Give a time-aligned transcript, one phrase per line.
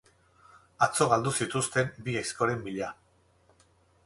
[0.85, 2.91] Atzo galdu zituzten bi aizkoren bila.